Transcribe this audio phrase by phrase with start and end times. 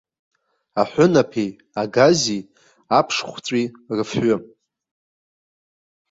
[0.81, 1.49] Аҳәынаԥи,
[1.81, 2.41] агази,
[2.97, 3.65] аԥшхәҵәи
[3.97, 4.35] рыфҩы.